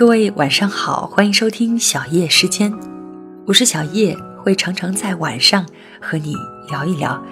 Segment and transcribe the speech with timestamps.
[0.00, 2.72] 各位晚上好，欢迎收听小叶时间，
[3.46, 5.66] 我是小叶，会常常在晚上
[6.00, 6.34] 和你
[6.70, 7.22] 聊一聊，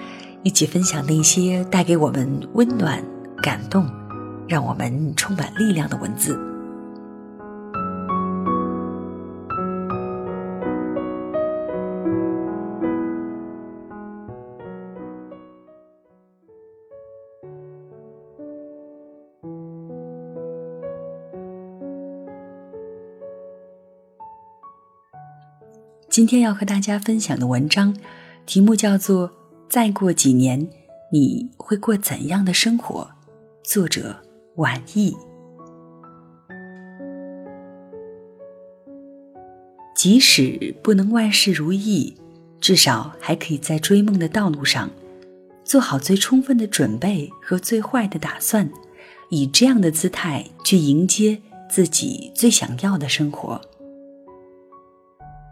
[0.42, 3.02] 一起分享那些带给我们温暖、
[3.42, 3.88] 感动，
[4.46, 6.38] 让我们充满力量的文字。
[26.10, 27.94] 今天要和大家分享的文章，
[28.46, 29.28] 题目叫做
[29.68, 30.68] 《再过几年
[31.12, 33.10] 你会过怎样的生活》，
[33.70, 34.16] 作者
[34.56, 35.14] 晚意。
[39.94, 42.16] 即使不能万事如意，
[42.58, 44.90] 至少还可以在追梦的道路上，
[45.62, 48.70] 做好最充分的准备和最坏的打算，
[49.28, 53.60] 以这样的姿态去迎接自己最想要的生活。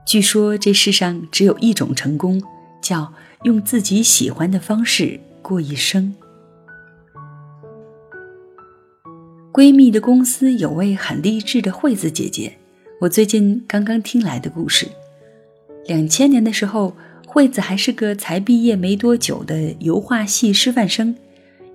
[0.07, 2.41] 据说这世上只有一种成功，
[2.81, 3.13] 叫
[3.43, 6.15] 用自己喜欢的方式过一生。
[9.53, 12.57] 闺蜜的公司有位很励志的惠子姐姐，
[13.01, 14.87] 我最近刚刚听来的故事。
[15.87, 21.17] 两千年的时候，惠子还是个才毕业没多久的油画系师范生，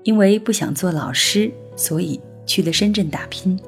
[0.04, 3.60] 因为不想做老师，所以去了深圳打拼。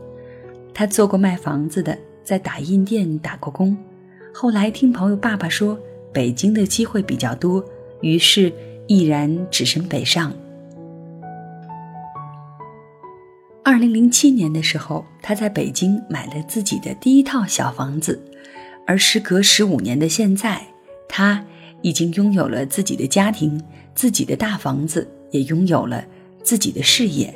[0.74, 3.76] 她做过卖房子的，在打印店打过工。
[4.36, 5.80] 后来听朋友爸爸说
[6.12, 7.64] 北京的机会比较多，
[8.02, 8.52] 于是
[8.88, 10.34] 毅然只身北上。
[13.64, 18.20] 二零零七年的时候，他在北京买了自己的第一套小房子，
[18.88, 20.60] 而时隔十五年的现在，
[21.08, 21.46] 他
[21.84, 23.62] 已经拥有了自己的家庭、
[23.94, 26.04] 自己的大房子，也拥有了
[26.42, 27.32] 自己的事业、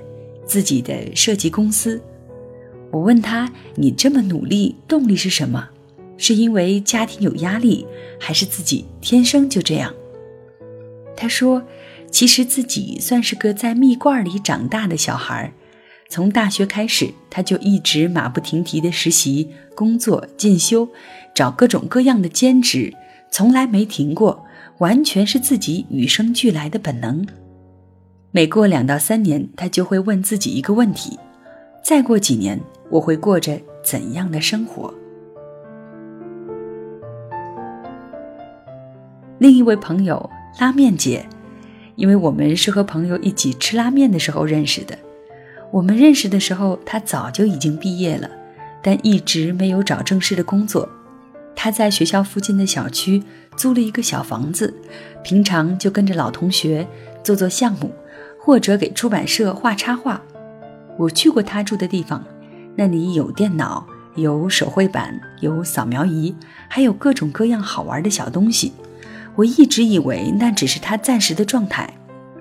[0.46, 2.02] 自己的设计公司。
[2.90, 5.70] 我问他：“你这么努力，动力是什么？”
[6.18, 7.86] 是因为家庭有压力，
[8.20, 9.94] 还是自己天生就这样？
[11.16, 11.64] 他说
[12.12, 15.52] ：“其实自己算是个在蜜罐里长大的小孩，
[16.10, 20.88] 从大学开始，他就一直马不停蹄的实习、工作、进修，
[21.34, 22.94] 找各种各样的兼职，
[23.32, 24.46] 从来没停过，
[24.78, 27.26] 完全是自己与生俱来的本能。
[28.32, 31.18] 每过两到三年，他就会问自己一个问题：
[31.84, 32.60] 再过几年，
[32.92, 34.94] 我会过着怎样的生活？”
[39.40, 41.24] 另一位朋友拉面姐，
[41.96, 44.98] 因为我们是和朋友一起吃拉面的时候认识的。
[45.72, 48.28] 我们认识的时候，她早就已经毕业了，
[48.82, 50.90] 但一直没有找正式的工作。
[51.56, 53.22] 她在学校附近的小区
[53.56, 54.74] 租了一个小房子，
[55.24, 56.88] 平常就跟着老同学
[57.24, 57.92] 做做项目，
[58.40, 60.20] 或者给出版社画插画。
[60.98, 62.24] 我去过她住的地方，
[62.76, 66.36] 那里有电脑，有手绘板，有扫描仪，
[66.68, 68.74] 还有各种各样好玩的小东西。
[69.38, 71.94] 我一直以为那只是他暂时的状态，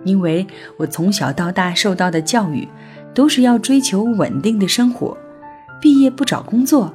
[0.03, 0.47] 因为
[0.79, 2.67] 我从小到大受到的教育，
[3.15, 5.17] 都是要追求稳定的生活，
[5.79, 6.93] 毕业不找工作，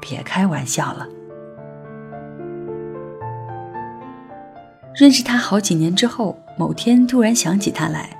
[0.00, 1.06] 别开玩笑了。
[4.96, 8.10] 认识他好几年之后，某天突然想起他来，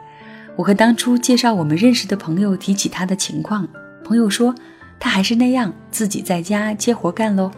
[0.54, 3.66] 我和当初介绍我们认识的朋友提起他的情况，
[4.04, 4.54] 朋友说
[5.00, 7.50] 他还是那样，自己在家接活干喽。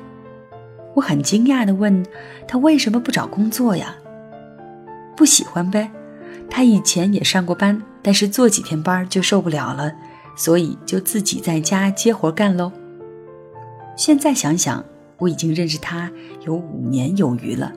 [0.97, 2.05] 我很惊讶地问
[2.49, 3.95] 他：“为什么不找工作呀？”
[5.15, 5.91] 不喜欢呗。
[6.49, 9.93] 他以前也上过班，但是做几天班就受不了了，
[10.37, 12.73] 所以就自己在家接活干喽。
[13.95, 14.83] 现在想想，
[15.19, 16.11] 我已经认识他
[16.47, 17.73] 有五年有余了。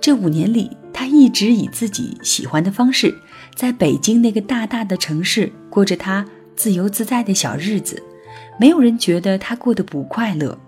[0.00, 3.14] 这五年里，他一直以自己喜欢的方式，
[3.54, 6.24] 在北京那个大大的城市过着他
[6.56, 8.02] 自由自在的小日子，
[8.58, 10.58] 没有人觉得他过得不快乐。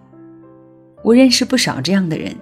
[1.03, 2.37] 我认识不少这样的人，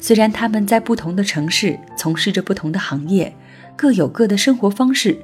[0.00, 3.34] 虽然他们在不同的城市从事着不同的行业，
[3.76, 5.18] 各有各的生活方式，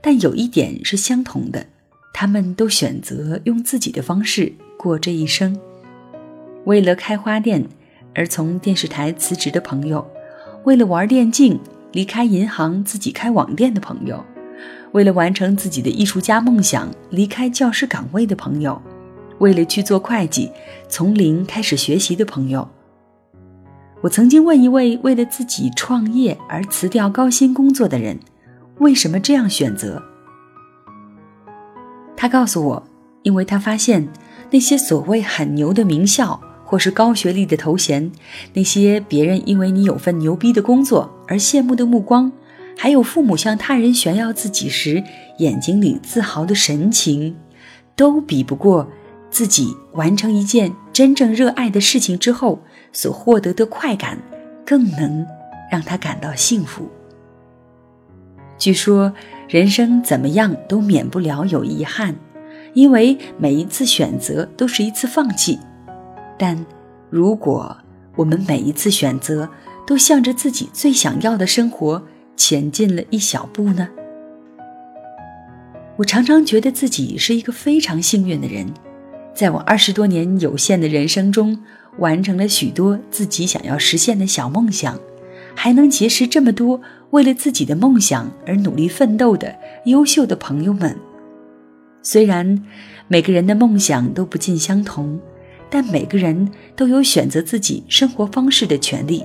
[0.00, 1.66] 但有一点是相同的：
[2.12, 5.58] 他们都选择用自己的方式过这一生。
[6.64, 7.64] 为了开花店
[8.14, 10.06] 而从电视台辞职的朋友，
[10.64, 11.60] 为了玩电竞
[11.92, 14.24] 离开银行自己开网店的朋友，
[14.92, 18.80] 为了完成自己的艺术家梦想离开教师岗位的朋友。
[19.42, 20.52] 为了去做会计，
[20.88, 22.68] 从零开始学习的朋友，
[24.00, 28.20] 我曾经问一位为了自己创业而辞掉高薪工作的人，
[28.78, 30.00] 为什么这样选择？
[32.16, 32.84] 他告诉我，
[33.24, 34.08] 因为他发现
[34.52, 38.12] 那些所谓很牛的名校或是高学历的头衔，
[38.52, 42.30] 那些别人因为你有份牛逼的工作而羡慕的目光，
[42.78, 45.02] 还有父母向他人炫耀自己时
[45.38, 47.34] 眼睛里自豪的神情，
[47.96, 48.86] 都比不过。
[49.32, 52.62] 自己完成一件真正热爱的事情之后
[52.92, 54.18] 所获得的快感，
[54.64, 55.26] 更能
[55.70, 56.88] 让他感到幸福。
[58.58, 59.12] 据说，
[59.48, 62.14] 人生怎么样都免不了有遗憾，
[62.74, 65.58] 因为每一次选择都是一次放弃。
[66.38, 66.64] 但
[67.08, 67.76] 如果
[68.14, 69.48] 我们每一次选择
[69.86, 72.02] 都向着自己最想要的生活
[72.36, 73.88] 前进了一小步呢？
[75.96, 78.66] 我常常觉得自己是一个非常幸运的人，
[79.34, 81.58] 在我二十多年有限的人生中，
[81.98, 84.98] 完成了许多自己想要实现的小梦想，
[85.54, 86.80] 还能结识这么多
[87.10, 89.54] 为了自己的梦想而努力奋斗的
[89.86, 90.96] 优秀的朋友们。
[92.02, 92.62] 虽然
[93.08, 95.18] 每个人的梦想都不尽相同，
[95.70, 99.24] 但每个人都有选择自己生活方式的权利。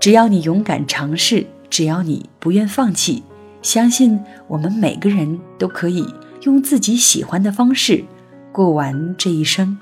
[0.00, 3.22] 只要你勇敢尝试，只要你不愿放弃。
[3.60, 4.18] 相信
[4.48, 6.06] 我们每个人都可以
[6.44, 8.02] 用自己喜欢的方式
[8.52, 9.78] 过完这一生。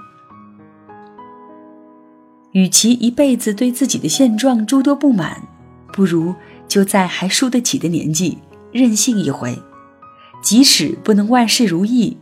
[2.52, 5.42] 与其一辈子对自己的现状诸多不满，
[5.92, 6.34] 不如
[6.66, 8.38] 就在还输得起的年纪
[8.72, 9.60] 任性一回。
[10.42, 12.16] 即使不能万事如意，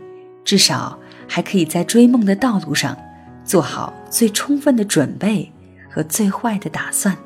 [0.44, 0.98] 至少
[1.28, 2.96] 还可以在追梦的道路上
[3.44, 5.52] 做好最充分的准备
[5.90, 7.16] 和最坏的打算，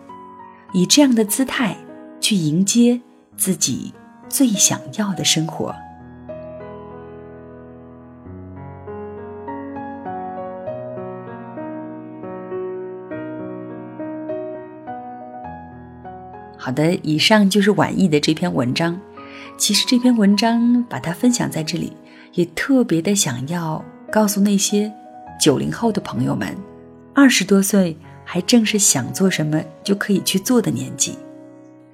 [0.73, 1.77] 以这样的姿态
[2.21, 3.01] 去迎接
[3.37, 3.95] 自己。
[4.33, 5.75] 最想要的生活。
[16.63, 19.01] 好的，以上就是晚意的这篇文章。
[19.57, 21.91] 其实这篇文章把它分享在这里，
[22.35, 24.93] 也特别的想要告诉那些
[25.41, 26.55] 九零后的朋友们：
[27.15, 27.97] 二十多岁
[28.27, 31.17] 还正是想做什么就可以去做的年纪。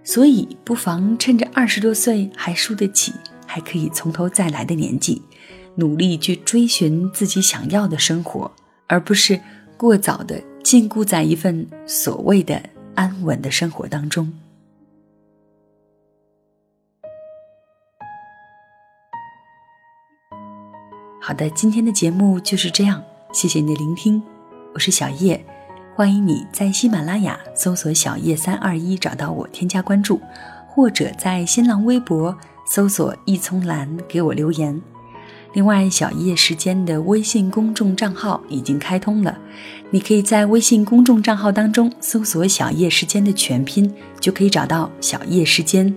[0.02, 3.12] 所以，不妨趁着二十多岁还输得起、
[3.46, 5.22] 还可以从头再来的年纪，
[5.76, 8.50] 努力去追寻自己想要的生活，
[8.88, 9.38] 而不是
[9.76, 12.60] 过早的禁锢在一份所谓的
[12.96, 14.32] 安稳的生活当中。
[21.26, 23.02] 好的，今天的节目就是这样，
[23.32, 24.22] 谢谢你的聆听，
[24.72, 25.44] 我是小叶。
[25.96, 30.20] 欢迎你在喜马拉雅搜索“小叶三二一”找到我，添加关注，
[30.68, 34.80] 或者在新浪微博搜索“一葱蓝”给我留言。
[35.52, 39.36] 另外，小叶时间的微信公众账号已经开通了，
[39.90, 45.92] 你可以在微信公众账号当中搜索“小叶时间”的全拼，就可以找到小叶时间。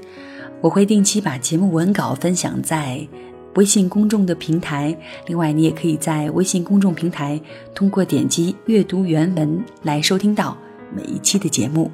[0.60, 3.08] 我会定期把节目文稿分享在。
[3.60, 4.98] 微信公众的平台，
[5.28, 7.38] 另外你也可以在微信公众平台
[7.76, 10.58] 通过点击阅读原文来收听到
[10.96, 11.92] 每一期的节目。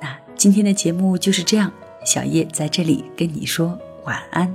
[0.00, 1.72] 那今天的节目就是这样，
[2.04, 4.52] 小叶在这里跟你说晚安。